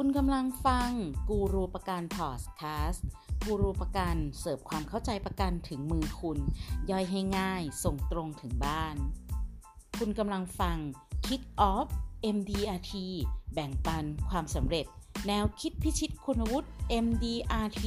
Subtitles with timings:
[0.00, 0.90] คุณกำลังฟัง
[1.28, 3.06] กูรูประกันพอดแคสต์
[3.44, 6.38] กูรูประกันเสิร์ฟความเข้าใจประกันถึงมือคุณ
[6.90, 8.96] ย่อยให้ง่ายส่งตรงถึงบ้าน
[9.98, 10.76] คุณกำลังฟัง
[11.26, 11.42] Kick
[11.72, 11.88] Off
[12.36, 12.92] MDRT
[13.54, 14.86] แบ่งปันความสำเร็จ
[15.26, 16.68] แนวคิดพิชิตคุณวุฒิ
[17.04, 17.84] MDRT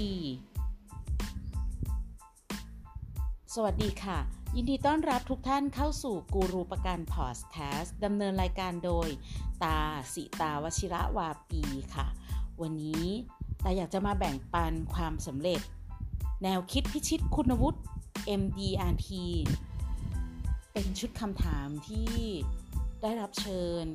[3.56, 4.20] สวัสดีค่ะ
[4.56, 9.08] ยินดีต้อนรับทุกท่านเข้าสู่กูรูประกันพอดแคสต์ดำเนินรายการโดย
[9.64, 9.80] ตา
[10.14, 11.62] สิตาวชิระวาปี
[11.96, 12.08] ค่ะ
[12.62, 13.06] วันนี้
[13.64, 15.62] ตาอยากจะมาแบ่งปันความสำเร็จ
[16.44, 17.80] แนวคิดพิชิตคุณวุฒิ
[18.42, 19.10] MDRT
[20.74, 22.12] เป็นชุดคำถามที่
[23.02, 23.86] ได้รับเชิญ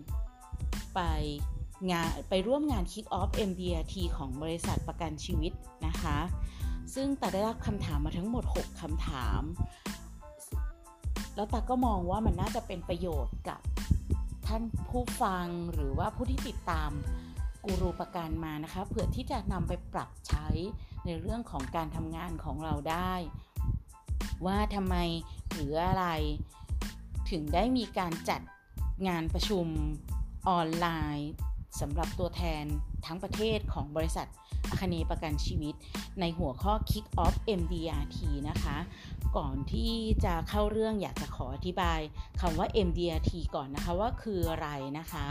[0.94, 1.00] ไป
[1.90, 5.52] งานไปร่วมงาน Kick Off MDRT ของบริษัทประกันชีวิต
[5.86, 6.18] นะคะ
[6.94, 9.42] ซึ่งต่ได้รับคำถามมาทั้งหมด 6คำถาม
[11.34, 13.60] แล้วตาก็มองว่ามันน่าจะเป็นประโยชน์กับ
[14.46, 16.90] ท่านผู้ฟังหรือว่าผู้ที่ติดตาม
[17.64, 20.46] กูรูประกันมานะคะเพื่อที่จะนำไปปรับใช้
[21.06, 23.12] ในเรื่องของการทำงานของเราได้
[24.46, 24.96] ว่าทำไม
[25.52, 26.06] หรืออะไร
[27.30, 28.40] ถึงได้มีการจัด
[29.08, 29.66] งานประชุม
[30.48, 30.86] ออนไล
[31.18, 31.30] น์
[31.80, 32.64] สำหรับตัวแทน
[33.06, 34.26] ทั้งประเทศของบริษัท
[34.70, 35.74] อาคเนประกันชีวิต
[36.20, 38.18] ในหัวข้อ Kick Off MDRT
[38.48, 38.76] นะคะ
[39.36, 39.92] ก่อนที่
[40.24, 42.00] จะเข้าเรื่องอยากจะขออธิบาย
[42.40, 44.68] คำว่า MDRT ก่อนนะคะว่าคืออะไร
[44.98, 45.26] นะคะ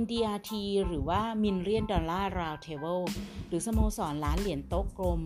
[0.00, 0.50] MDRT
[0.86, 3.04] หรือว่า Million Dollar Round Table
[3.48, 5.20] หรือสโมสรล้านเหรียญโต๊ะกลม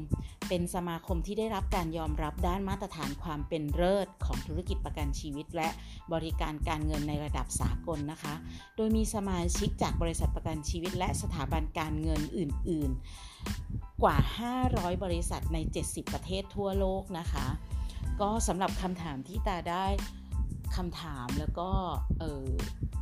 [0.49, 5.69] เป็นสมาคมที่ได้รับการยอมรับด้านมาตรฐานความเป็นเลิศของธุรกิจประกันชีวิต และ
[6.13, 8.35] บริการการเงินในระดับสากลนะคะ
[8.77, 14.17] โดยมีสมาชิกจากบริษัทประกันชีวิต และสถาบันการเงินอื่นๆ กว่า
[14.59, 17.47] 500 บริษัทใน 70 ประเทศทั่วโลกนะคะ
[18.21, 19.87] ก็สำหรับคำถามที่ตาได้
[20.77, 21.71] คำถามแล้วก็
[22.19, 22.49] เออ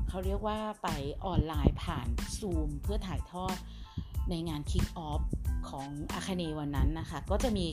[0.08, 0.88] เขาเรียกว่าไป
[1.24, 3.56] ออนไลน์ผ่านซูมเพื่อถ่ายทอด
[4.31, 5.22] ในงาน Kick Off
[5.69, 7.66] ของอาคาเนวันนั้นนะคะ ก็จะมี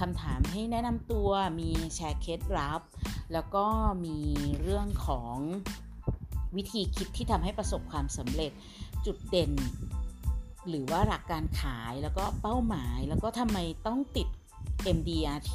[0.00, 1.30] คำถามให้แนะนำตัว
[1.60, 2.80] มีแชร์เคสลับ
[3.32, 3.66] แล้วก็
[4.04, 4.18] มี
[4.62, 5.36] เรื่องของ
[6.56, 8.52] วิธีคิดที่ทำให้ประสบความสำเร็จ
[9.06, 9.52] จุดเด่น
[10.68, 14.28] หรือว่าหลักการขายแล้วก็เป้าหมายแล้วก็ทำไมต้องติด
[14.96, 15.54] MDRT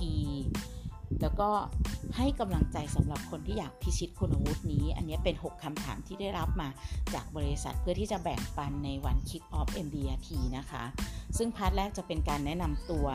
[1.22, 1.50] แล้วก็
[2.18, 6.68] ให้กำลังใจสำหรับคนที่อยากพิชิตคุณวุฒินี้ อันนี้เป็น 6คำถามที่ได้รับมา
[7.14, 10.84] จากบริษัทเพื่อที่จะแบ่งปันในวัน Kick Off MDRT นะคะ
[11.38, 13.08] ซึ่งพาร์ทแรกจะเป็นการแนะนำตัว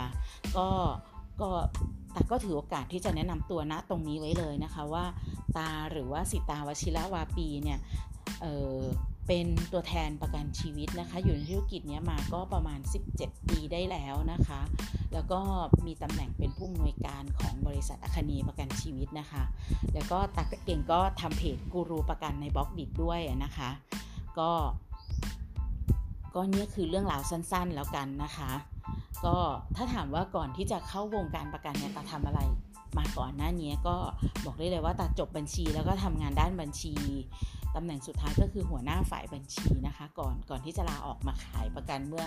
[0.57, 0.69] ก็
[1.41, 1.51] ก็
[2.13, 5.05] แต่ก็ถือโอกาสที่จะแนะนำตัวณตรงนี้ไว้เลยนะคะว่า
[5.57, 7.79] ตาหรือว่าสิตาวชิระวาปีเนี่ย
[8.41, 12.81] เเป็นตัวแทนประกันชีวิตนะคะ อยู่ในธุรกิจนี้มาก็ประมาณ
[13.15, 14.61] 17 ปีได้แล้วนะคะ
[15.13, 15.41] แล้วก็
[15.87, 19.43] มีตำแหน่งเป็นผู้อำนวยการของบริษัทอาคานีประกันชีวิตนะคะ
[19.95, 23.71] แล้วก็ตักเองก็ทำเพจกูรูประกันในบล็อกดิด้วยนะคะ
[24.39, 24.51] ก็
[26.35, 28.51] ก็เนี่ยคือเรื่องราวสั้นๆแล้วกันนะคะ
[29.25, 29.37] ก็
[29.77, 32.41] ถ้าถามว่าก่อนที่จะเข้าวงการประกันเนี่ยตาทำอะไร
[32.99, 33.97] มาก่อนหน้านี้ก็
[34.45, 36.95] บอกได้เลยว่าตาจบบัญชี แล้วก็ทำงานด้านบัญชี
[37.75, 42.27] ตำแหน่งสุดท้ายก็คือหัวหน้าฝ่ายบัญชีนะคะ ก่อนก่อนที่จะลาออกมาขายประกันเมื่อ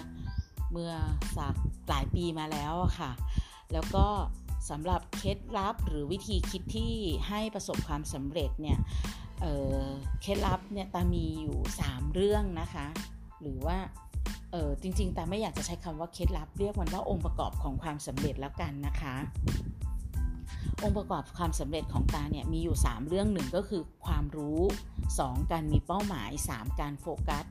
[0.71, 0.91] เมื่อ
[1.37, 1.55] สัก
[1.89, 3.11] หลายปีมาแล้วค่ะ
[3.73, 4.05] แล้วก็
[4.69, 6.93] สำหรับเคล็ดลับหรือวิธีคิดที่
[7.27, 8.77] ให้ประสบความสำเร็จเนี่ย
[9.41, 11.57] เเคล็ดลับเนี่ยตามีอยู่
[11.87, 12.85] 3 เรื่องนะคะ
[13.41, 13.77] หรือว่า
[14.51, 19.15] เออจริงๆแต่ไม่อยากจะใช้คำว่าเคล็ดลับเรียกมันว่าองค์ประกอบของความสำเร็จแล้วกันนะคะ
[20.83, 24.61] องค์ประกอบความสำเร็จของตาเนี่ยมีอยู่ 3 เรื่องหนึ่งก็คือความรู้
[25.07, 27.43] 2 การมีเป้าหมาย 3 การโฟกัส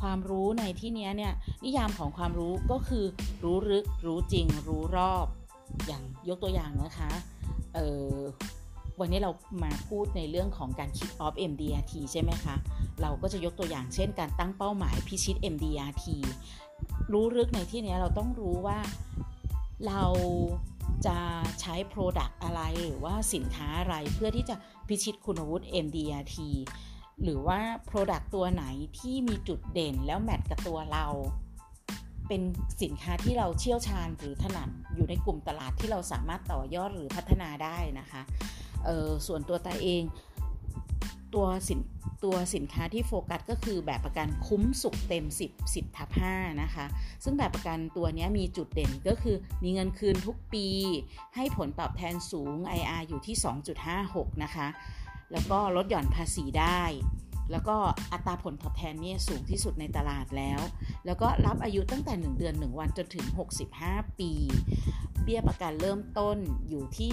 [0.00, 1.32] ความรู้ในที่นี้เนี่ย
[1.64, 3.04] นิยามของความรู้ก็คือ
[3.44, 5.26] รู้ลึก รู้จริง รู้รอบ
[5.86, 7.10] อย่างยกตัวอย่างนะคะ
[7.74, 7.78] เอ
[8.12, 8.16] อ
[9.00, 9.30] วันนี้เรา
[9.64, 12.54] มาพูดในเรื่องของการ kick off MDRT ใช่ไหมคะ
[13.02, 16.04] เราก็จะยกตัวอย่างเช่น การตั้งเป้าหมายพิชิต MDRT
[17.12, 18.78] รู้ลึกในที่นี้เราต้องรู้ว่า
[19.86, 20.02] เรา
[21.06, 21.16] จะ
[21.60, 24.56] ใช้ Product อะไรหรือว่าสินค้าอะไรเพื่อที่จะ
[24.88, 26.36] พิชิตคุณวุฒิ MDRT
[27.22, 27.60] หรือว่า
[27.90, 28.64] Product ตัวไหน
[28.98, 31.06] ที่มีจุดเด่นแล้วแมทกับตัวเรา
[32.28, 32.42] เป็น
[32.82, 38.22] สินค้าที่เราเชี่ยวชาญหรือถนัดอยู่ในกลุ่มตลาดที่เราสามารถต่อยอดหรือพัฒนาได้นะคะ
[38.88, 40.02] ออส่วนตัวตาเอง
[41.34, 41.80] ตัวสิน
[42.24, 46.86] ตัวสินค้าที่โฟกัสก็คือแบบประกันคุ้มสุขเต็ม 10 10ทับ5นะคะ
[47.24, 50.66] ซึ่งแบบประกันตัวนี้มีจุดเด่นก็คือมีเงินคืนทุกปี
[51.36, 53.36] ให้ผลตอบแทนสูง IR อยู่ที่
[53.90, 54.68] 2.56 นะคะ
[55.32, 56.82] แล้วก็ลดหย่อนภาษีได้
[57.52, 57.76] แล้วก็
[58.12, 60.60] อัตราผลตอบแทนนี่สูงที่สุดในตลาดแล้ว
[61.06, 63.26] แล้วก็รับอายุตั้งแต่ 1 เดือน 1 วันจนถึง
[63.72, 64.32] 65 ปี
[65.22, 66.36] เบี้ยประกันเริ่มต้น
[66.68, 67.08] อยู่ที่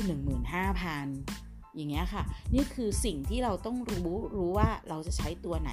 [0.66, 1.47] 15,000
[1.78, 5.72] อย่างเงี้ยค่ะ นี่คือสิ่งที่เราต้องรู้รู้ว่าเราจะใช้ตัวไหน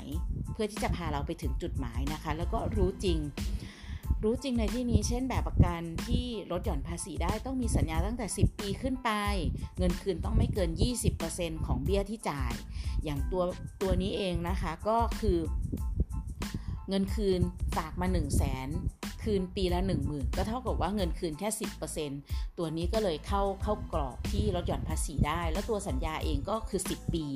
[0.52, 3.18] เพื่อที่จะพาเราไปถึงจุดหมายนะคะ แล้วก็รู้จริง
[4.24, 9.10] รู้จริงในที่นี้ เช่นแบบประกันที่ลดหย่อนภาษีได้ต้องมีสัญญาตั้งแต่ 10 ปีขึ้นไป
[9.78, 10.70] เงินคืนต้องไม่เกิน
[11.18, 12.52] 20%ของเบี้ยที่จ่าย
[13.04, 13.42] อย่างตัว
[13.82, 15.38] ตัวนี้เองนะคะก็คือ
[16.88, 17.40] เงินคืน
[17.76, 18.68] ฝากมา1 0 0 0 0แสน
[19.22, 21.48] คืนปีละ 10,000 ก็เท่ากับว่าเงินคืนแค่
[22.02, 27.26] 10%ตัวนี้ก็เลยเข้าเข้ากรอบที่ลดหย่อนภาษีได้ แล้วตัวสัญญาเองก็คือ 10 ปี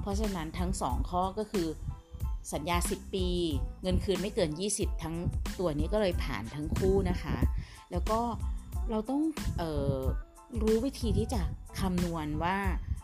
[0.00, 1.68] เพราะฉะนั้นทั้ง 2 ข้อก็คือ
[2.52, 3.26] สัญญา 10 ปี
[3.82, 5.16] เงินคืนไม่เกิน 20 ทั้ง
[5.58, 7.36] ตัวนี้ก็เลยผ่านทั้งคู่นะคะ
[7.90, 8.20] แล้วก็
[8.90, 9.20] เราต้อง
[9.60, 9.62] อ
[9.96, 9.98] อ
[10.62, 11.40] รู้วิธีที่จะ
[11.80, 12.58] คำนวณว่า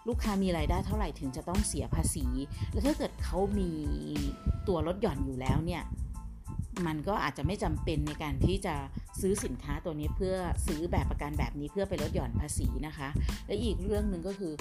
[0.09, 2.27] ลูกค้ามีไรายได้เท่าไหร่ถึงจะต้องเสียภาษี
[2.73, 3.71] แล้วถ้าเกิดเขามี
[4.69, 5.83] ตัวลดหย่อนอยู่แล้วเนี่ย
[6.87, 8.75] มันก็อาจจะไม่จำเป็นในการที่จะ
[9.21, 13.09] ซื้อสินค้าตัวนี้เพื่อซื้อแบบประกันแบบนี้เพื่อไปลดหย่อนภาษีนะคะ
[13.47, 14.53] และอีกเรื่องหนึ่งก็คือ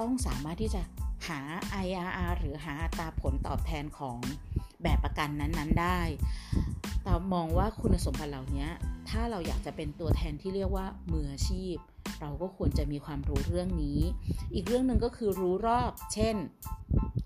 [0.00, 0.82] ต้องสามารถที่จะ
[1.28, 1.40] หา
[1.84, 4.18] IRR หรือหาอัตราผลตอบแทนของ
[4.82, 6.00] แบบประกันนั้นๆได้
[7.02, 8.66] แต่มองว่าคุณสมบัติเหล่านี้
[9.08, 11.76] ถ้าเราอยากจะเป็นตัวแทนที่เรียกว่ามืออาชีพ
[12.20, 14.00] เราก็ควรจะมีความรู้เรื่องนี้
[14.54, 16.36] อีกเรื่องหนึ่งก็คือรู้รอบ เช่น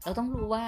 [0.05, 0.65] เราต้องรู้ว่า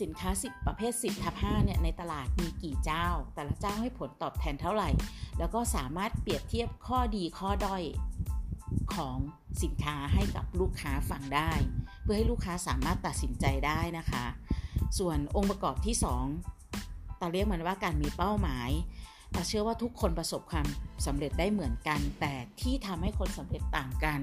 [0.00, 4.90] สินค้า 10 ประเภท 10ทับ5เนี่ยในตลาดมีกี่เจ้า แต่ละเจ้าให้ผลตอบแทนเท่าไหร่
[5.38, 7.82] แล้วก็สามารถเปรียบเทียบข้อดีข้อด้อย
[8.94, 9.16] ของ
[9.62, 11.52] สินค้าให้กับลูกค้าฟังได้
[12.02, 14.24] เพื่อให้ลูกค้าสามารถตัดสินใจได้นะคะ
[14.98, 15.96] ส่วนองค์ประกอบที่
[16.58, 18.70] 2ตาเรียกมันว่าการมีเป้าหมาย
[19.34, 20.66] ต่เชื่อว่าทุกคนประสบความ
[21.06, 24.20] สำเร็จได้เหมือนกัน แต่ที่ทำให้คนสำเร็จต่างกัน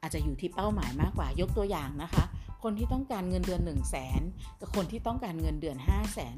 [0.00, 2.24] อาจจะอยู่ที่เป้าหมายมากกว่ายกตัวอย่างนะคะ
[2.62, 4.20] คนที่ต้องการเงินเดือน 1 0 0 0 0แสน
[4.60, 6.36] กับคนที่ต้องการเงินเดือน5 0 0แสน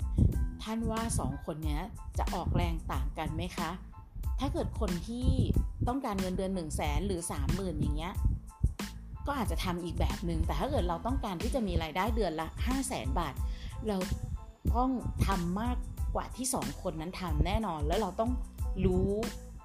[0.62, 1.80] ท่านว่า 2 คนนี้
[2.18, 3.70] จะออกแรงต่างกันไหมคะ
[4.38, 5.28] ถ้าเกิดคนที่
[5.88, 8.14] ต้องการเงินเดือน 1 0 0 0 0แสนหรือ 30,000 อย่างเงี้ย
[9.28, 13.34] ก็อาจจะทำอีกแบบหนึง่งแต่ถ้าเกิดเราต้องการที่จะมีรายได้เดือนละ 5 0 0แสนบาท
[13.88, 13.96] เรา
[14.76, 14.90] ต้อง
[15.26, 15.76] ทำมาก
[16.14, 18.30] กว่าที่ 2 คนนั้นทำแน่นอน แล้วเราต้อง
[18.84, 19.10] รู้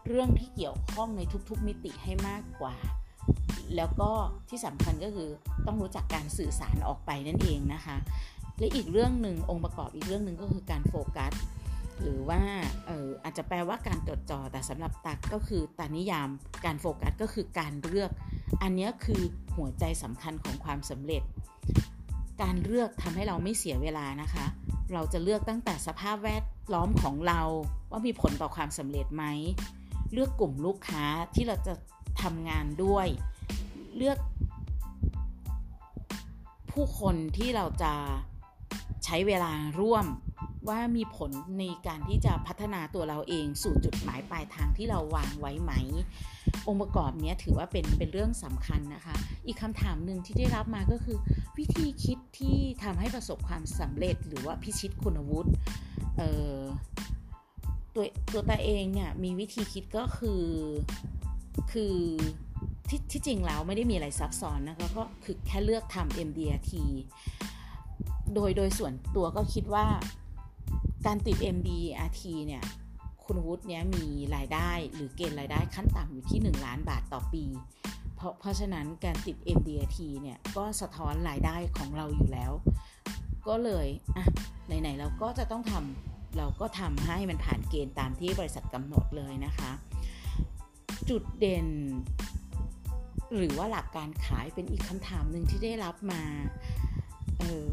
[0.08, 2.76] เรื่องที่เกี่ยวข้องในทุกๆมิติให้มากกว่า
[3.76, 4.10] แล้วก็
[4.50, 5.30] ที่สำคัญก็คือ
[5.68, 7.98] ต้องรู้จักการสื่อสารออกไปนั่นเองนะคะ
[8.60, 11.34] และอีกเรื่องหนึ่งองค์ประกอบอีกเรื่องหนึ่งก็คือการโฟกัส
[12.02, 12.42] หรือว่า
[12.90, 16.30] อออาจจะแปลว่าการจดจ่อแต่สำหรับตักก็คือตานิยาม
[16.66, 18.12] การโฟกัสก็คือการเลือก
[18.62, 19.24] อันนี้คือ
[19.56, 21.24] หัวใจสำคัญของความสำเร็จ
[22.42, 24.46] การเลือกทำให้เราไม่เสียเวลานะคะ
[24.94, 27.42] เราจะเลือกตั้งแต่สภาพแวดล้อมของเรา
[27.92, 29.26] ว่ามีผลต่อความสำเร็จไหม
[30.14, 31.06] เลือกกลุ่มลูกค้า
[31.36, 31.74] ที่เราจะ
[32.22, 33.08] ทำงานด้วย
[33.98, 34.18] เลือก
[36.72, 37.94] ผู้คนที่เราจะ
[39.06, 40.06] ใช้เวลาร่วม
[40.70, 45.72] ว่ามีผลในการที่จะพัฒนาตัวเราเองสู่จุดหมายปลายทางที่เราวางไว้ไหม
[46.68, 49.16] องค์ประกอบนี้ถือว่าเป็นเป็นเรื่องสำคัญนะคะ
[49.46, 51.18] อีกคำถามหนึ่งที่ได้รับมาก็คือ
[51.58, 55.52] วิธีคิดที่ทำให้ประสบความสำเร็จหรือว่าพิชิตคุณวุฒิ
[57.96, 60.44] ตัวตัวตาเองเนี่ยมีวิธีคิดก็คือ
[61.72, 61.96] คือ
[62.90, 66.72] ที่ที่จริงแล้วไม่ได้มีอะไรซับซ้อนนะคะก็คือแค่เลือกทำ MDRT
[68.36, 69.86] โดยโดยส่วนตัวก็คิดว่า
[71.06, 72.64] การติด MDRT เนี่ย
[73.24, 77.46] คุณวุฒิเนี้ยมีรายได้หรือเกณฑ์รายได้ขั้นต่ำอยู่ที่ 1 ล้านบาทต่อปี
[78.16, 82.52] เพราะเพราะฉะนั้นการติด MDRT เนี่ยก็สะท้อนรายได้ของเราอยู่แล้ว
[83.48, 84.24] ก็เลยอะ
[84.68, 89.72] ไหนๆเราก็จะต้องทำเราก็ทำให้มันผ่านเกณฑ์ตามที่บริษัทกำหนดเลยนะคะ
[91.10, 91.68] จุดเด่น
[93.36, 96.22] หรือว่าหลักการขายเป็นอีกคำถามหนึ่งที่ได้รับมา
[97.40, 97.73] เออ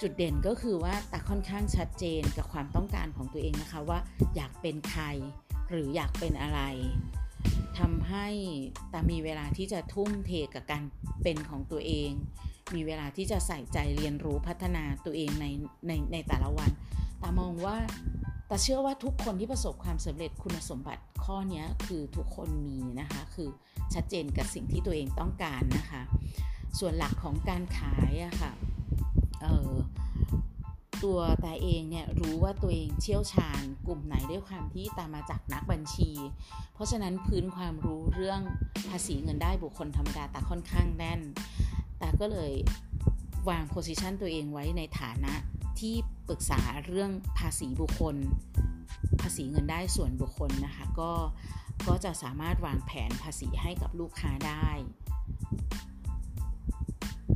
[0.00, 3.98] จุดเด่นก็คือว่าตาค่อนข้างชัดเจนกับความต้องการของตัวเองนะคะว่า
[4.36, 5.04] อยากเป็นใคร
[5.70, 6.60] หรืออยากเป็นอะไร
[7.78, 8.26] ทำให้
[8.92, 10.82] ตามีเวลาที่จะทุ่มเทกับการ
[11.22, 12.10] เป็นของตัวเอง
[12.74, 15.46] มีเวลาที่จะใส่ใจเรียนรู้พัฒนาตัวเองใน
[15.86, 16.70] ในในแต่ละวัน
[17.22, 17.76] ตามองว่า
[18.50, 23.48] ตาเชื่อว่าทุกคนที่ประสบความสำเร็จคุณสมบัติข้อนี้คือทุกคนมีนะคะ คือ
[23.94, 26.02] ชัดเจนกับสิ่งที่ตัวเองต้องการนะคะ
[26.78, 28.52] ส่วนหลักของการขายอะค่ะ
[31.04, 36.10] ตัวตาเองเนี่ยรู้ว่าตัวเองเชี่ยวชาญกลุ่มไหนด้วยความที่ตามมาจากนักบัญชี
[36.74, 38.40] เพราะฉะนั้นพื้นความรู้เรื่อง
[38.88, 41.20] ภาษีเงินได้บุคคลธรรมดาตาค่อนข้างแน่น
[42.00, 42.52] ตาก็เลย
[43.48, 45.34] วางโพสิชันตัวเองไว้ในฐานะ
[45.80, 45.94] ที่
[46.28, 48.16] ปรึกษาเรื่องภาษีบุคคล
[49.20, 51.12] ภาษีเงินได้ส่วนบุคคลนะคะก็
[51.88, 54.68] ก็จะสามารถวางแผนภาษีให้กับลูกค้าได้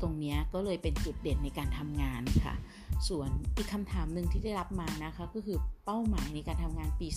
[0.08, 2.54] รงนี้ก็เลยเป็นจุดเด่นในการทำงานค่ะ
[3.08, 7.08] ส่วนอีกคำถามหนึ่งที่ได้รับมานะคะ ก็คือเป้าหมายในการทำงานปี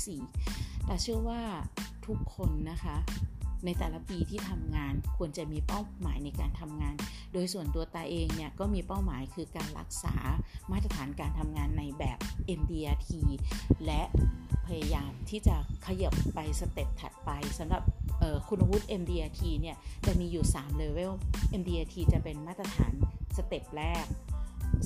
[0.00, 1.42] 2564 แต่เชื่อว่า
[2.06, 2.96] ทุกคนนะคะ
[3.66, 6.94] ในแต่ละปีที่ทำงานควรจะมีเป้าหมายในการทำงาน
[7.32, 10.14] โดยส่วนตัวตาเองเนี่ยก็มีเป้าหมายคือการรักษา
[10.72, 12.18] มาตรฐานการทำงานในแบบ
[12.58, 13.10] MDRT
[13.86, 14.02] และ
[14.66, 15.56] พยายามที่จะ
[15.86, 17.82] ขยับไป step ถัดไปสำหรับ
[18.48, 21.12] คุณวุฒิ MDRT เนี่ยจะมีอยู่3เลเวล
[21.60, 22.92] MDRT จะเป็นมาตรฐาน
[23.36, 24.06] step แรก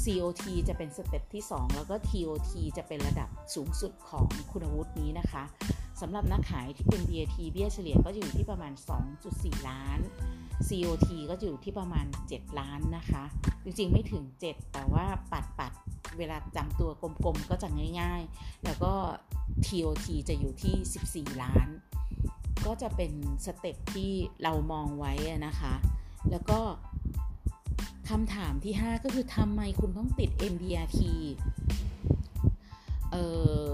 [0.05, 5.45] COT จะเป็น step ที่ 2 แล้วก็ TOT จะเป็นระดับสูงสุดของคุณวุฒินี้นะคะ
[6.01, 8.73] สำหรับนักขายที่เป็น DAT เบี้ยเฉลี่ยก็จะอยู่ที่ประมาณ
[9.21, 9.99] 2.4 ล้าน
[10.69, 13.25] COT ก็อยู่ที่ประมาณ 7 ล้านนะคะ
[13.65, 15.73] จริงๆไม่ถึง 7 แต่ว่าปัดปัด
[16.19, 17.69] เวลาจำตัวกลมๆก็จะ
[18.01, 18.93] ง่ายๆ แล้วก็
[19.67, 21.69] TOT จะอยู่ที่ 14 ล้าน
[22.67, 23.13] ก็จะเป็น
[23.45, 25.13] สเต็ปที่เรามองไว้
[25.47, 25.75] นะคะ
[26.31, 26.61] แล้วก็
[28.11, 31.01] คำถามที่ 5 ก็คือทำไมคุณต้องติด MDRT
[33.11, 33.25] เอ่
[33.65, 33.67] อ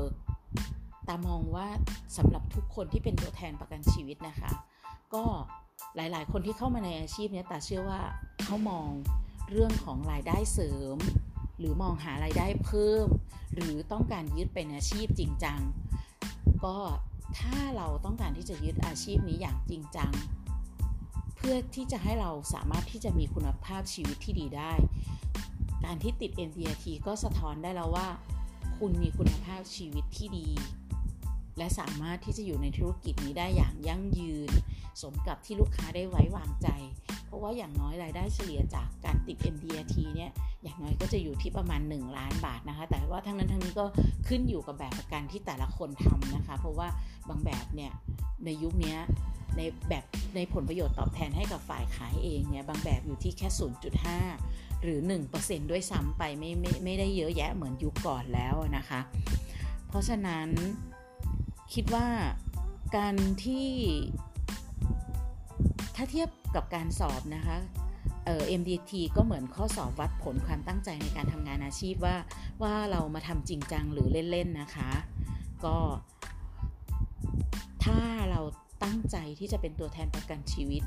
[1.08, 1.68] ตามองว่า
[2.16, 4.50] สำหรับทุกคนที่เป็นตัวแทนประกันชีวิตนะคะ
[5.14, 5.24] ก็
[5.96, 8.00] หลายๆ คนที่เข้ามาในอาชีพนี้ต่เชื่อว่า
[8.44, 8.88] เขามอง
[9.50, 10.96] เรื่องของรายได้เสริม
[11.58, 13.06] หรือมองหารายได้เพิ่ม
[13.54, 15.60] หรือต้องการยึดเป็นอาชีพจริงจัง
[16.64, 16.76] ก็
[17.38, 20.12] ถ้าเราต้องการที่จะยึดอาชีพนี้อย่างจริงจัง
[21.36, 24.72] เพื่อที่จะให้เราสามารถที่จะมีคุณภาพชีวิตที่ดีได้
[25.84, 28.08] การที่ติด NDRT ก็สะท้อนได้แล้วว่า
[28.78, 30.48] คุณมีคุณภาพชีวิตที่ดี
[31.58, 34.50] และสามารถที่จะอยู่ในธุรกิจนี้ได้อย่างยั่งยืน
[35.02, 36.68] สมกับที่ลูกค้าได้ไว้วางใจ
[37.26, 40.30] เพราะว่าอย่างน้อยรายได้เฉลี่ยจากการติด MDRT เนี่ย
[40.62, 43.86] อย่างน้อยก็จะอยู่ที่ประมาณ 1 ล้านบาทนะคะ แต่ว่าทั้งนั้นทั้งนี้ก็
[44.28, 46.88] ขึ้นอยู่กับแบบประกันที่แต่ละคนทำนะคะ เพราะว่า
[47.28, 47.92] บางแบบเนี่ย
[48.44, 48.96] ในยุคนี้
[49.56, 50.04] ในแบบ
[50.36, 53.48] ในผลประโยชน์ตอบแทนให้กับฝ่ายขายเองเนี่ยบางแบบอยู่ที่แค่
[54.16, 54.98] 0.5 หรือ
[55.36, 59.00] 1%ด้วยซ้ำไปไม่ไม่ไม่ได้เยอะแยะเหมือนยุคก่อนแล้วนะคะ
[59.88, 60.48] เพราะฉะนั้น
[61.74, 62.08] คิดว่า
[62.96, 63.68] การที่
[65.96, 67.56] ถ้าเทียบกับการสอบนะคะ
[68.24, 72.16] เอ่อ MDT ก็เหมือนข้อสอบวัดผลความตั้งใจในการทำงานอาชีพว่า
[72.62, 74.90] ว่าเรามาทำจริงจังหรือเล่น ๆ นะคะ
[75.64, 75.76] ก็
[77.84, 78.40] ถ้าเรา
[78.84, 80.82] ตั้งใจที่จะเป็นตัวแทนประกันชีวิต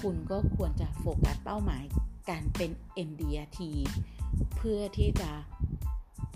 [0.00, 1.84] คุณก็ควรจะโฟกัสเป้าหมาย
[2.30, 2.70] การเป็น
[3.08, 3.58] MDT
[4.56, 5.30] เพื่อที่จะ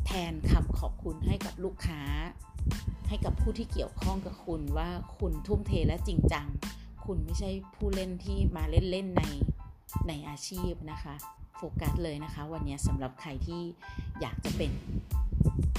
[0.06, 2.02] แทนคำขอบคุณให้กับลูกค้า
[3.10, 4.88] ให้กับผู้ที่เกี่ยวข้องกับคุณว่า
[5.18, 6.46] คุณทุ่มเทและจริงจัง
[7.04, 9.22] คุณไม่ใช่ผู้เล่นที่มาเล่นๆใน
[10.08, 11.14] ในอาชีพนะคะ
[11.56, 13.62] โฟกัสเลยนะคะ วันนี้สำหรับใครที่
[14.20, 14.72] อยากจะเป็น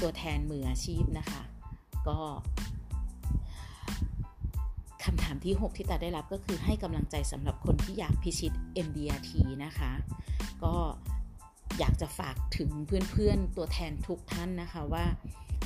[0.02, 1.42] ตัวแทนมืออาชีพนะคะ
[2.08, 2.18] ก็
[5.04, 8.54] คำถามที่ 6 ที่ตาได้รับก็คือให้กำลังใจสำหรับคนที่อยากพิชิต
[8.86, 9.32] MDRT
[9.66, 9.92] นะคะ
[10.64, 10.74] ก็
[11.80, 15.06] อยากจะฝากถึงเพื่อนๆตัวแทนทุกท่านนะคะว่า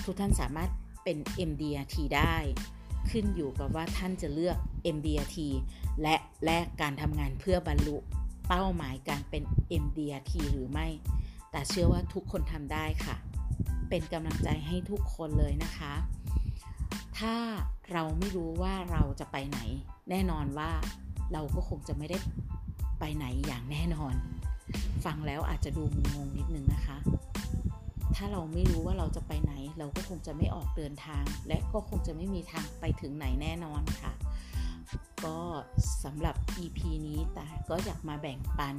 [0.06, 0.70] ทุกท่านสามารถ
[1.06, 1.18] เป็น
[1.50, 2.36] MDRT ได้
[3.10, 4.58] ขึ้นอยู่กับว่าท่านจะเลือก
[4.96, 5.38] MDRT
[6.02, 7.98] และแลกการทำงานเพื่อบรรลุ
[8.48, 9.44] เป้าหมายการเป็น
[9.84, 10.88] MDRT หรือไม่
[11.52, 13.16] แต่เชื่อว่าทุกคนทำได้ค่ะ
[13.90, 15.94] เป็นกำลังใจให้ทุกคนเลยนะคะ
[17.20, 17.36] ถ้า
[17.92, 19.60] เราไม่รู้ว่าเราจะไปไหน
[20.10, 20.72] แน่นอนว่า
[21.34, 22.18] เราก็คงจะไม่ได้
[23.00, 24.14] ไปไหนอย่างแน่นอน
[25.06, 25.84] ฟังแล้วอาจจะดู
[26.14, 26.98] งงนิดนึงนะคะ
[28.16, 34.14] ถ้าเราไม่รู้ว่าเราจะไปไหน เราก็คงจะไม่ออกเดินทาง และก็คงจะไม่มีทางไปถึงไหนแน่นอนค่ะ
[35.26, 35.38] ก็
[36.04, 38.76] สำหรับ EP นี้แต่ก็อยากมาแบ่งปัน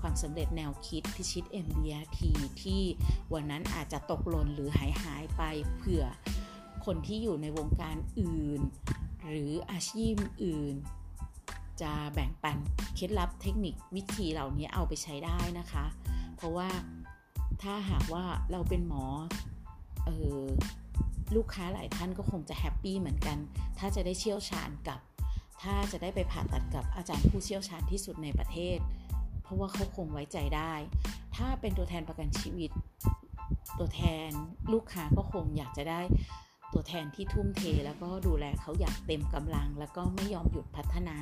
[0.00, 2.20] ความสำเร็จแนวคิดพิชิต MDRT
[2.62, 2.82] ที่
[3.32, 5.42] วันนั้นอาจจะตกหล่นหรือหายหายไป
[5.76, 6.04] เผื่อ
[6.84, 8.60] คนที่อยู่ในวงการอื่น
[9.28, 10.12] หรืออาชีพ
[10.44, 10.74] อื่น
[11.82, 12.56] จะแบ่งปัน
[12.96, 15.84] เคล็ดลับเทคนิควิธีเหล่านี้เอาไปใช้ได้นะคะ
[16.36, 16.68] เพราะว่า
[17.62, 19.04] ถ้าหากว่าเราเป็นหมอ
[20.08, 20.10] อ
[20.42, 20.44] อ
[21.36, 23.38] ลูกค้าหลายท่านก็คงจะแฮปปี้เหมือนกัน
[23.78, 24.98] ถ้าจะได้เชี่ยวชาญกับ
[25.62, 28.78] ถ้าจะได้ไปผ่าตัดกับอาจารย์ผู้เชี่ยวชาญที่สุดในประเทศ
[29.42, 30.72] เพราะว่าเขาคงไว้ใจได้
[31.36, 32.70] ถ้าเป็นตัวแทนประกันชีวิต
[33.78, 34.30] ตัวแทน
[34.72, 36.00] ลูกค้าก็คงอยากจะได้
[36.72, 41.18] ตัวแทนที่ทุ่มเทแล้วก็ดูแลเขาอย่างเต็มกำลัง แล้วก็ไม่ยอมหยุดพัฒนา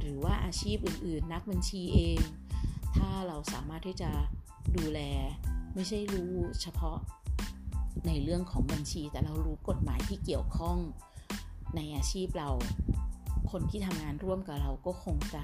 [0.00, 2.20] หรือว่าอาชีพอื่น ๆ นักบัญชีเอง
[2.96, 4.10] ถ้าเราสามารถที่จะ
[4.76, 5.00] ดูแล
[5.74, 6.32] ไม่ใช่รู้
[6.62, 6.98] เฉพาะ
[8.06, 10.78] ในเรื่องของบัญชี แต่เรารู้กฎหมายที่เกี่ยวข้อง
[11.76, 12.50] ในอาชีพเรา
[13.50, 15.42] คนที่ทำงานร่วมกับเราก็คงจะ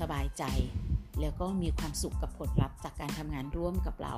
[0.00, 0.44] สบายใจ
[1.20, 4.14] แล้วก็มีความสุขกับผลลัพธ์จากการทำงานร่วมกับเรา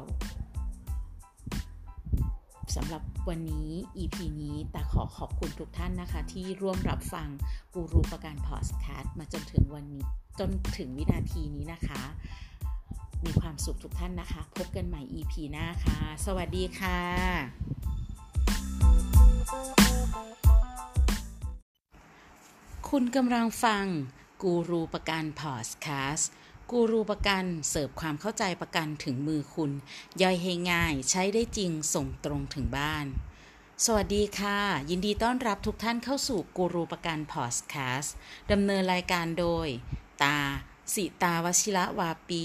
[2.76, 7.28] สำหรับวันนี้ EP นี้แต่ขอขอบคุณทุกท่านนะคะ ที่ร่วมรับฟัง
[7.74, 10.04] กูรูประการพอดแคสต์มาจนถึงวันนี้
[10.38, 12.02] จนถึงวินาทีนี้นะคะ
[13.24, 17.00] มีความสุขทุกท่านนะคะ พบกันใหม่ EP หน้าค่ะ สวัสดีค่ะ
[22.88, 23.84] คุณกำลังฟัง
[24.42, 26.30] กูรูประกันพอดแคสต์
[26.70, 29.70] กูรูประกันเสิร์ฟความเข้าใจประกันถึงมือคุณ
[30.22, 33.06] ย่อยให้ง่ายใช้ได้จริงส่งตรงถึงบ้าน
[33.84, 34.58] สวัสดีค่ะ
[34.90, 38.14] ยินดีต้อนรับทุกท่านเข้าสู่กูรูประกันพอดแคสต์
[38.50, 39.68] ดำเนินรายการโดย
[40.22, 40.38] ตา
[40.94, 42.44] สิตาวชิระวาปี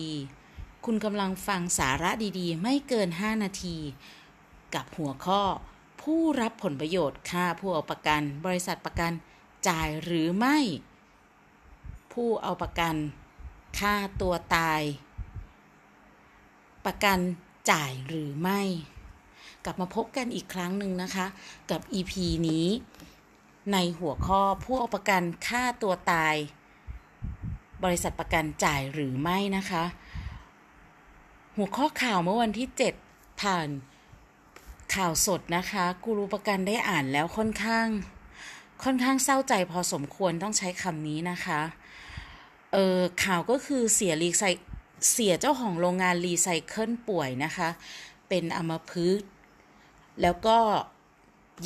[0.88, 3.78] คุณกำลังฟังสาระดีๆ ไม่เกิน 5 นาที
[4.76, 5.42] กับหัวข้อ
[6.02, 9.12] ผู้รับผลประโยชน์ค่าผู้เอาประกัน บริษัทประกัน
[9.68, 10.58] จ่ายหรือไม่
[12.14, 12.96] ผู้เอาประกัน
[13.80, 14.82] ค่าตัวตาย
[16.86, 17.20] ประกัน
[17.72, 18.62] จ่ายหรือไม่
[19.66, 21.28] กลับมาพบกันอีกครั้งหนึ่งนะคะ
[21.70, 22.14] กับ EP
[22.48, 22.68] นี้
[23.72, 26.36] ในหัวข้อผู้เอาประกันค่าตัวตาย
[27.84, 29.84] บริษัทประกันจ่ายหรือไม่นะคะ
[31.64, 32.70] หัวข้อข่าวเมื่อวันที่
[33.06, 33.70] 7 ผ่าน
[34.96, 37.88] ข่าวสดนะคะกูรูประกันได้อ่านแล้วค่อนข้าง
[38.84, 41.62] ค่อนข้างเศร้าใจพอสมควรต้องใช้คำนี้นะคะ
[42.74, 44.44] เออข่าวก็คือเสี่ยรีไซ
[45.12, 47.70] เสี่ยเจ้าของโรงงานรีไซเคิลป่วยนะคะ
[48.30, 49.30] เป็นอัมพฤกษ์
[50.22, 50.58] แล้วก็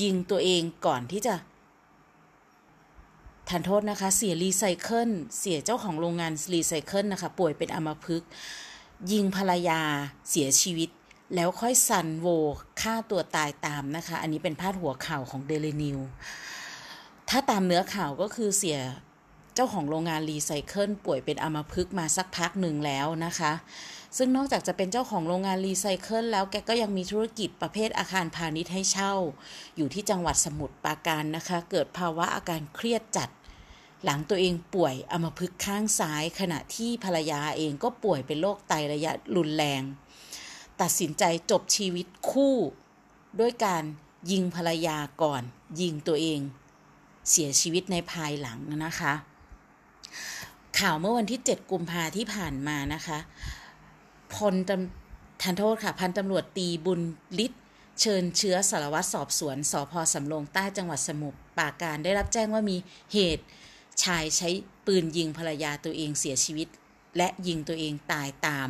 [0.02, 1.36] ยิงตัวเองก่อนที่จะ
[3.50, 5.10] ทานโทษนะคะ เสี่ยรีไซเคิล
[5.40, 8.32] เสี่ยเจ้าของโรงงานรีไซเคิลนะคะ ป่วยเป็นอัมพฤกษ์
[9.12, 9.82] ยิงภรรยา
[10.30, 10.90] เสียชีวิต
[11.36, 12.28] แล้วค่อยซัลโว
[12.82, 16.00] ฆ่าตัวตายตามนะคะ อันนี้เป็นพาดหัวข่าวของเดลินิวส์
[17.30, 18.80] ถ้าตามเนื้อข่าวก็คือเสี่ย
[19.56, 23.52] เจ้าของโรงงานรีไซเคิลป่วยเป็นอัมพฤกษ์มาสักพักหนึ่งแล้วนะคะ
[24.18, 29.14] ซึ่งนอกจากจะเป็นเจ้าของโรงงานรีไซเคิลแล้วแกก็ยังมีธุรกิจประเภทอาคารพาณิชย์ให้เช่า
[29.78, 33.30] อยู่ที่จังหวัดสมุทรปราการนะคะ เกิดภาวะอาการเครียดจัด
[34.06, 39.82] หลังตัวเองป่วยอมพฤกข้างซ้าย ขณะที่ภรรยาเองก็ป่วยเป็นโรคไตระยะรุนแรง
[40.82, 42.56] ตัดสินใจจบชีวิตคู่
[43.40, 43.84] ด้วยการ
[44.32, 45.44] ยิงภรรยาก่อน
[45.82, 46.40] ยิงตัวเอง
[47.30, 49.14] เสียชีวิตในภายหลังนะคะ
[50.80, 53.20] ข่าวเมื่อวันที่ 7 กุมภาที่ผ่านมานะคะ
[54.36, 54.72] พลต
[55.42, 57.02] ทันโทษค่ะ พันตำรวจตีบุญ
[57.46, 57.62] ฤทธิ์
[58.02, 62.78] เชิญเชื้อสารวัตรสอบสวนสพสำโรงใต้จังหวัดสมุทรปราการได้รับแจ้งว่ามี
[63.14, 63.46] เหตุ
[64.04, 64.50] ชายใช้
[64.86, 66.68] ปืนยิงภรรยาตัวเองเสียชีวิต
[67.18, 68.70] และยิงตัวเองตายตาม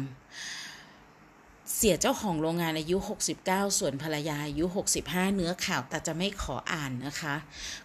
[1.75, 2.97] เสียเจ้าของโรงงานอายุ
[3.37, 4.65] 69 ส่วนภรรยาอายุ
[5.01, 7.35] 65 เนื้อข่าวแต่จะไม่ขออ่านนะคะ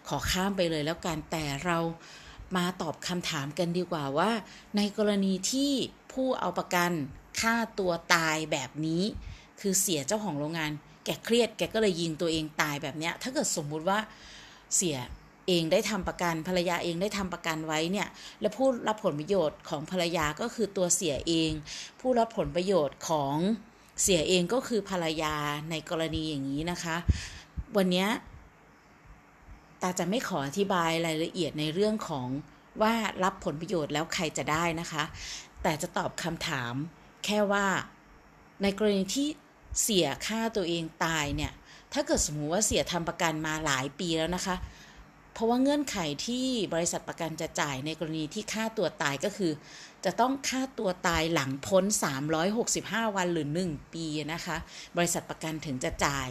[0.09, 1.79] ขอข้ามไปเลยแล้วกันแต่เรา
[2.57, 4.31] มาตอบคำถามกันดีกว่าว่า
[4.77, 5.73] ในกรณีที่
[6.13, 6.93] ผู้เอาประกัน
[7.41, 9.03] ฆ่าตัวตายแบบนี้
[9.61, 10.71] คือเสียเจ้าของโรงงาน
[11.05, 13.99] แกเครียดแกก็เลยยิงตัวเองตายแบบเนี้ยถ้าเกิดสมมุติว่า
[14.77, 14.97] เสีย
[15.47, 18.09] เองได้ทำประกันภรรยาเองได้ทำประกันไว้เนี่ย
[18.41, 21.51] และผู้รับผลประโยชน์ของภรรยาก็คือตัวเสียเอง
[22.01, 23.35] ผู้รับผลประโยชน์ของ
[24.03, 25.35] เสียเองก็คือภรรยา
[25.71, 26.97] ในกรณีอย่างนี้นะคะ
[27.77, 28.07] วันนี้
[29.83, 32.29] ตาจะไม่ขออธิบายรายละเอียดในเรื่องของ
[32.83, 35.05] ว่ารับผลประโยชน์แล้วใครจะได้นะคะ
[35.63, 36.75] แต่จะตอบคำถาม
[37.25, 37.67] แค่ว่า
[38.63, 39.29] ในกรณีที่
[39.83, 41.53] เสียค่าตัวเองตายเนี่ย
[41.93, 44.57] ถ้าเกิดสมมติว่าเสียทำประกันมาหลายปีแล้วนะคะ
[45.41, 49.53] ราะว่าเงื่อนไขที่บริษัทประกันจะจ่ายในกรณีที่ค่าตัวตายก็คือ
[50.05, 51.85] จะต้องค่าตัวตายหลังพ้น
[52.51, 54.57] 365 วันหรือ 1 ปีนะคะ
[54.97, 56.29] บริษัทประกันถึงจะจ่าย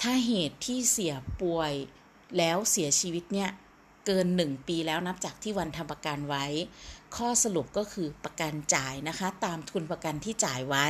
[0.00, 1.72] ถ้าเหตุที่เสียป่วย
[2.38, 3.50] แล้วเสียชีวิตเนี่ย
[4.06, 6.46] เกิน 1 ปีแล้วนับจากที่วันทำประกันไว้
[7.16, 10.88] ข้อสรุปก็คือประกันจ่ายนะคะ ตามทุนประกันที่จ่ายไว้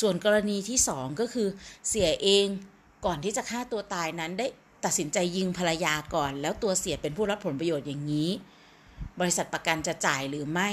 [0.00, 1.48] ส่วนกรณีที่ 2 ก็คือ
[1.88, 2.46] เสียเอง
[3.04, 4.46] ก่อนที่จะฆ่าตัวตายนั้นได้
[4.84, 8.30] ตัดสินใจยิงภรรยาก่อน แล้วตัวเสียเป็นผู้รับผลประโยชน์อย่างนี้
[9.20, 10.70] บริษัทประกันจะจ่ายหรือไม่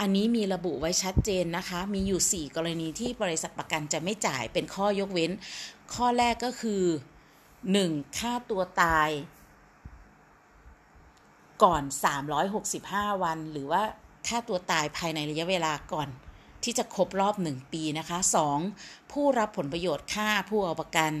[0.00, 5.30] อันนี้มีระบุไว้ชัดเจนนะคะ มีอยู่ 4 กรณีที่บริษัทประกันจะไม่จ่ายเป็นข้อยกเว้น
[5.94, 6.82] ข้อแรกก็คือ
[7.50, 8.18] 1.
[8.18, 9.10] ค่าตัวตาย
[11.64, 11.82] ก่อน
[12.52, 13.82] 365 วัน หรือว่า
[14.28, 16.08] ค่าตัวตายภายในระยะเวลาก่อน
[16.64, 18.18] ที่จะครบรอบ 1 ปีนะคะ
[18.64, 19.12] 2.
[19.12, 21.12] ผู้รับผลประโยชน์ค่าผู้เอาประกัน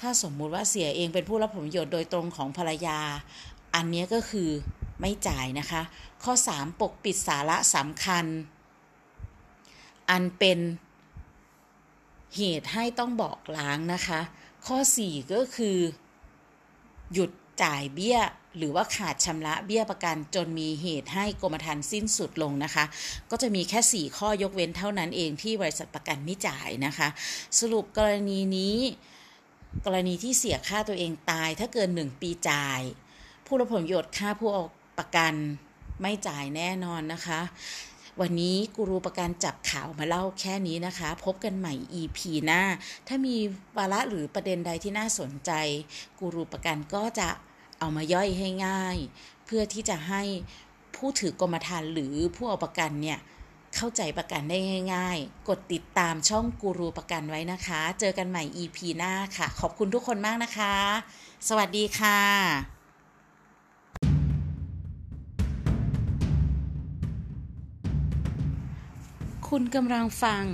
[0.00, 3.00] ถ้าสมมุติว่าเสียเองเป็นผู้รับผลประโยชน์โดยตรงของภรรยา
[3.74, 4.50] อันนี้ก็คือ
[5.00, 5.82] ไม่จ่ายนะคะ
[6.24, 8.24] ข้อ 3 ปกปิดสาระสำคัญ
[10.10, 10.58] อันเป็น
[12.36, 14.20] เหตุให้ต้องบอกล้างนะคะ
[14.66, 15.78] ข้อ 4 ก็คือ
[17.12, 17.30] หยุด
[17.62, 18.18] จ่ายเบี้ย
[18.56, 22.84] หรือว่าขาดชำระเบี้ยประกันจนมีเหตุให้กรมธรรม์สิ้นสุดลงนะคะ
[23.30, 27.08] ก็จะมีแค่ 4 ข้อยกเว้นเท่านั้นเองที่บริษัทประกันไม่จ่ายนะคะ
[27.58, 28.76] สรุปกรณีนี้
[29.84, 32.80] กรณีที่เสียค่าตัวเองตายถ้าเกิน 1 ปีจ่าย
[33.46, 34.64] ผู้รับผลประโยชน์ค่าผู้เอา
[34.98, 35.34] ประกัน
[36.02, 37.40] ไม่จ่ายแน่นอนนะคะ
[38.20, 42.62] วันนี้กูรูประกันจับข่าวมาเล่าแค่นี้นะคะ พบกันใหม่ EP หน้า
[43.08, 43.36] ถ้ามี
[43.76, 45.50] วาระหรือประเด็นใดที่น่าสนใจ
[46.18, 47.28] กูรูประกันก็จะ
[47.78, 48.96] เอามาย่อยให้ง่าย
[49.44, 50.22] เพื่อที่จะให้
[50.96, 53.18] ผู้ถือกรมธรรม์หรือผู้เอาประกันเนี่ย
[53.76, 54.58] เข้าใจประกันได้
[54.94, 60.74] ง่าย ๆ กดติดตามช่องกูรูประกันไว้นะคะ เจอกันใหม่ EP หน้าค่ะ ขอบคุณทุกคนมากนะคะ
[61.48, 62.20] สวัสดีค่ะ
[69.48, 70.44] คุณกำลังฟัง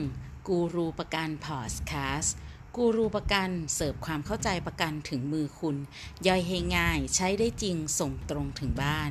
[0.49, 2.37] กูรูประกันพอดแคสต์
[2.79, 5.77] กูรูประกันเสิร์ฟความเข้าใจประกันถึงมือคุณ
[6.27, 9.11] ย่อยให้ง่าย ใช้ได้จริงส่งตรงถึงบ้าน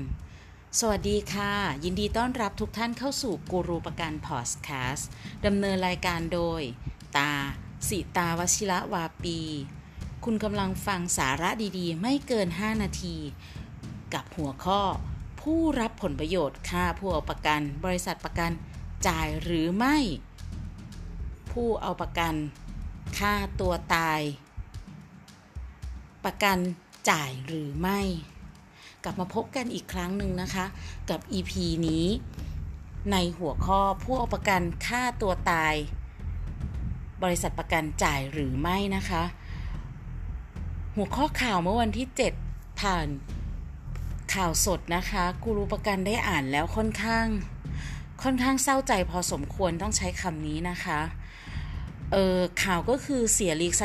[0.79, 5.09] สวัสดีค่ะ ยินดีต้อนรับทุกท่านเข้าสู่กูรูประกันพอดแคสต์
[5.45, 6.61] ดำเนินรายการโดย
[7.17, 7.33] ตา
[7.87, 9.39] สิตาวชิระวาปี
[10.23, 13.17] คุณกำลังฟังสาระดีๆ ไม่เกิน 5 นาที
[14.13, 14.81] กับหัวข้อ
[15.41, 18.51] ผู้รับผลประโยชน์ค่าผู้เอาประกัน บริษัทประกัน
[19.07, 19.97] จ่ายหรือไม่
[21.51, 22.35] ผู้เอาประกัน
[23.17, 24.21] ค่าตัวตาย
[26.25, 26.57] ประกัน
[27.09, 27.99] จ่ายหรือไม่
[29.03, 30.65] กลับมาพบกันอีกครั้งหนึ่งนะคะ
[31.09, 31.51] กับ EP
[31.87, 32.05] นี้
[33.11, 35.73] ในหัวข้อผู้เอาประกันค่าตัวตาย
[37.23, 39.23] บริษัทประกันจ่ายหรือไม่นะคะ
[40.95, 42.07] หัวข้อข่าวเมื่อวันที่
[42.45, 43.07] 7 ผ่าน
[44.33, 47.25] ข่าวสดนะคะกูรูประกันได้อ่านแล้วค่อนข้าง
[48.23, 50.99] ค่อนข้างเศร้าใจพอสมควรต้องใช้คำนี้นะคะ
[52.15, 53.83] เออข่าวก็คือเสี่ยรีไซ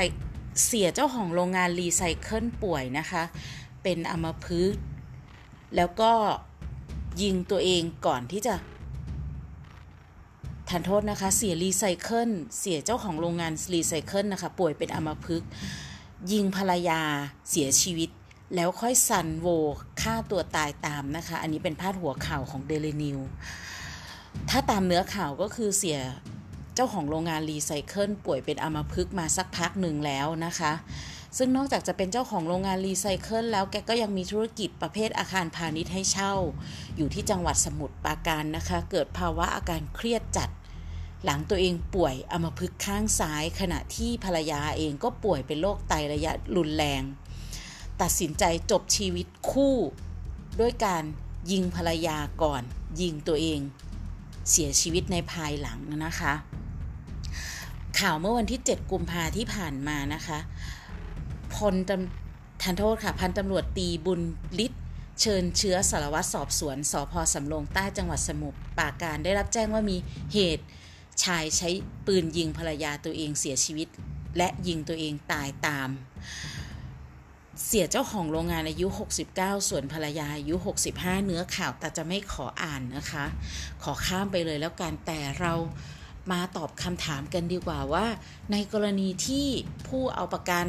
[0.66, 3.22] เสี่ยเจ้าของโรงงานรีไซเคิลป่วยนะคะ
[3.82, 4.74] เป็นอัมพฤกษ์
[5.76, 6.12] แล้วก็
[7.22, 8.54] ยิงตัวเองก่อนที่จะ
[10.68, 15.42] ทานโทษนะคะ เสี่ยรีไซเคิลเสี่ยเจ้าของโรงงานรีไซเคิลนะคะ ป่วยเป็นอัมพฤกษ์
[16.32, 17.00] ยิงภรรยา
[17.50, 18.10] เสียชีวิต
[18.54, 19.46] แล้วค่อยซัลโว
[20.00, 23.18] ฆ่าตัวตายตามนะคะ อันนี้เป็นพาดหัวข่าวของเดลินิวส์
[24.50, 25.98] ถ้าตามเนื้อข่าวก็คือเสี่ย
[26.80, 30.72] เจ้าของโรงงานรีไซเคิลป่วยเป็นอัมพฤกษ์มาสักพักหนึ่งแล้วนะคะ
[31.36, 36.34] ซึ่งนอกจากจะเป็นเจ้าของโรงงานรีไซเคิลแล้วแกก็ยังมีธุรกิจประเภทอาคารพาณิชย์ให้เช่า
[36.96, 40.50] อยู่ที่จังหวัดสมุทรปราการนะคะ เกิดภาวะอาการเครียดจัด
[41.24, 47.02] หลังตัวเองป่วยอัมพฤกษ์ข้างซ้าย ขณะที่ภรรยาเองก็ป่วยเป็นโรคไตระยะรุนแรง
[48.00, 49.76] ตัดสินใจจบชีวิตคู่
[50.60, 51.04] ด้วยการ
[51.50, 52.62] ยิงภรรยาก่อน
[53.00, 53.60] ยิงตัวเอง
[54.50, 56.34] เสียชีวิตในภายหลังนะคะ
[58.00, 60.38] ข่าวเมื่อวันที่ 7 กุมภาที่ผ่านมานะคะ
[61.54, 61.90] พลต
[62.62, 64.20] ทันโทษค่ะ พันตำรวจตีบุญ
[64.64, 64.82] ฤทธิ์
[65.20, 69.96] เชิญเชื้อสารวัตรสอบสวนสพสำโรงใต้จังหวัดสมุทรปราการได้รับแจ้งว่ามี
[70.32, 70.64] เหตุ
[71.24, 71.68] ชายใช้
[72.06, 73.88] ปืนยิงภรรยาตัวเองเสียชีวิต
[74.37, 75.88] และยิงตัวเองตายตาม
[77.66, 78.87] เสียเจ้าของโรงงานอายุ
[79.28, 80.54] 69 ส่วนภรรยาอายุ
[80.90, 83.24] 65 เนื้อข่าวแต่จะไม่ขออ่านนะคะ
[83.82, 85.54] ขอข้ามไปเลยแล้วกันแต่เรา
[86.32, 88.06] มาตอบคำถามกันดีกว่าว่า
[88.52, 89.46] ในกรณีที่
[89.88, 90.66] ผู้เอาประกัน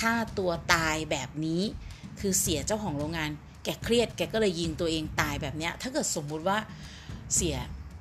[0.00, 1.62] ฆ่าตัวตายแบบนี้
[2.20, 3.30] คือเสียเจ้าของโรงงาน
[3.64, 6.58] แกเครียดแกก็เลยยิงตัวเองตายแบบเนี้ยถ้าเกิดสมมุติว่า
[7.36, 7.56] เสีย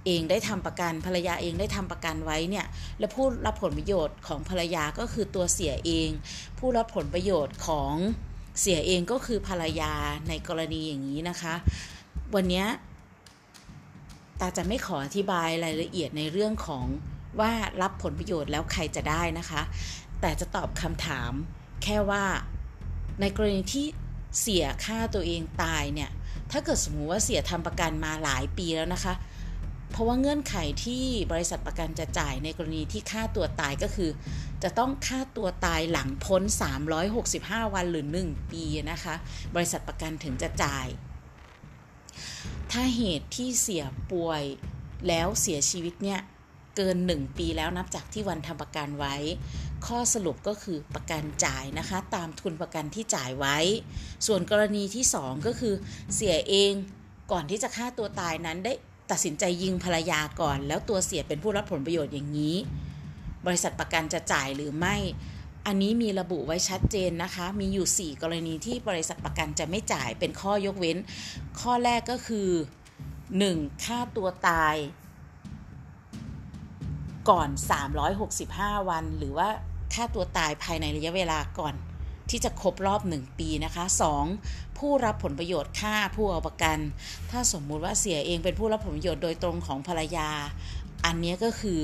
[0.05, 2.65] เองได้ทำประกันภรรยาเองได้ทำประกันไว้เนี่ย
[2.99, 6.09] และผู้รับผลประโยชน์ของภรรยาก็คือตัวเสียเอง
[6.59, 7.93] ผู้รับผลประโยชน์ของ
[8.61, 9.93] เสียเองก็คือภรรยา
[10.27, 11.53] ในกรณีอย่างนี้นะคะ
[12.35, 12.65] วันนี้
[14.41, 16.85] ตาจะไม่ขออธิบายรายละเอียดในเรื่องของ
[17.39, 17.51] ว่า
[17.81, 19.61] รับผลประโยชน์แล้วใครจะได้นะคะ
[20.21, 21.31] แต่จะตอบคำถาม
[21.83, 22.23] แค่ว่า
[23.21, 23.85] ในกรณีที่
[24.41, 26.09] เสียค่าตัวเองตายเนี่ย
[26.51, 29.13] ถ้าเกิดสมมติว่าเสียทำประกันมาหลายปีแล้วนะคะ
[29.91, 34.09] เพราะว่าเงื่อนไขที่บริษัทประกันจะจ่ายในกรณีที่ค่าตัวตายก็คือ
[34.63, 36.41] จะต้องค่าตัวตายหลังพ้น
[37.07, 39.15] 365 วันหรือ 1 ปีนะคะ
[39.55, 40.87] บริษัทประกันถึงจะจ่าย
[42.71, 44.43] ถ้าเหตุที่เสียป่วย
[45.07, 46.19] แล้วเสียชีวิตเนี่ย
[46.77, 49.15] เกิน 1 ปีแล้วนับจากที่วันทำประกันไว้
[49.85, 53.57] ข้อสรุปก็คือประกันจ่ายนะคะ ตามทุนประกันที่จ่ายไว้
[54.27, 55.73] ส่วนกรณีที่ 2 ก็คือ
[56.15, 56.73] เสียเอง
[57.31, 58.73] ก่อนที่จะฆ่าตัวตายนั้นได้
[59.11, 62.55] ตัดสินใจยิงภรรยาก่อน แล้วตัวเสียเป็นผู้รับผลประโยชน์อย่างนี้
[63.45, 64.95] บริษัทประกันจะจ่ายหรือไม่
[65.65, 70.97] อันนี้มีระบุไว้ชัดเจนนะคะ มีอยู่ 4 กรณีที่บริษัทประกันจะไม่จ่ายเป็นข้อยกเว้น
[71.59, 72.49] ข้อแรกก็คือ
[73.21, 73.83] 1.
[73.85, 74.75] ค่าตัวตาย
[77.29, 77.49] ก่อน
[78.19, 79.49] 365 วัน หรือว่า
[79.93, 81.75] ค่าตัวตายภายในระยะเวลาก่อน
[82.29, 83.85] ที่จะครบรอบ 1 ปีนะคะ
[84.31, 84.77] 2.
[84.77, 86.77] ผู้รับผลประโยชน์ค่าผู้เอาประกัน
[87.31, 90.29] ถ้าสมมุติว่าเสียเองเป็นผู้รับผลประโยชน์โดยตรงของภรรยา
[91.05, 91.79] อันนี้ก็คือ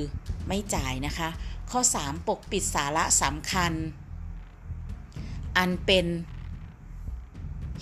[0.48, 1.28] ไม่จ่ายนะคะ
[1.70, 3.72] ข้อ 3 ปกปิดสาระสำคัญ
[5.56, 6.06] อันเป็น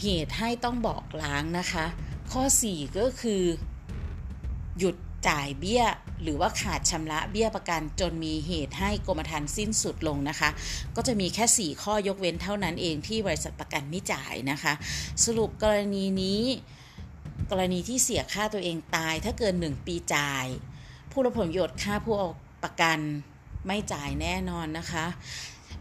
[0.02, 1.86] เหตุให้ต้องบอกล้างนะคะ
[2.32, 3.42] ข้อ 4 ก็คือ
[4.78, 4.96] หยุด
[5.28, 5.84] จ่ายเบี้ย
[6.22, 10.50] หรือว่าขาดชำระเบี้ยประกันจนมีเหตุให้กรมธรรม์สิ้นสุดลงนะคะ
[10.96, 14.72] ก็จะมีแค่ 4 ข้อยกเว้นเท่านั้นเองที่บริษัทประกันไม่จ่ายนะคะ
[15.24, 16.42] สรุปกรณีนี้
[17.50, 20.46] กรณีที่เสียค่าตัวเองตายถ้าเกิน 1 ปีจ่าย
[21.10, 22.28] ผู้รับผลประโยชน์ค่าผู้เอา
[22.64, 22.98] ประกัน
[23.66, 25.06] ไม่จ่ายแน่นอนนะคะ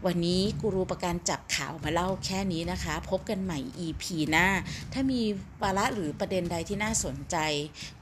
[0.06, 4.46] วันนี้กูรูประกันจับข่าวมาเล่าแค่นี้นะคะ พบกันใหม่ EP หน้า
[4.92, 5.20] ถ้ามี
[5.62, 7.36] วาระหรือประเด็นใดที่น่าสนใจ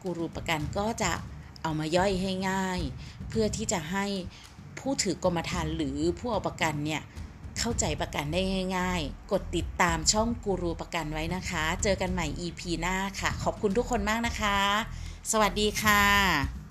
[0.03, 1.13] กูรูประกันก็จะ
[1.63, 2.81] เอามาย่อยให้ง่าย
[3.29, 4.07] เพื่อที่จะให้
[4.79, 7.03] ผู้ถือกรมธรรม์หรือผู้เอาประกันเนี่ย
[7.59, 8.41] เข้าใจประกันได้
[8.77, 14.59] ง่าย ๆ กดติดตามช่องกูรูประกันไว้นะคะ เจอกันใหม่ EP หน้าค่ะ ขอบคุณทุกคนมากนะคะ
[15.33, 16.64] สวัสดีค่ะ